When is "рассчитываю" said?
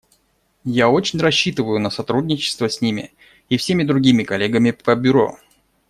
1.19-1.79